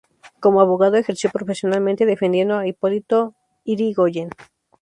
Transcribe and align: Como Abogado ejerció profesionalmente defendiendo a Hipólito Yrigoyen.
Como 0.39 0.61
Abogado 0.61 0.95
ejerció 0.97 1.29
profesionalmente 1.29 2.07
defendiendo 2.07 2.57
a 2.57 2.65
Hipólito 2.65 3.35
Yrigoyen. 3.65 4.31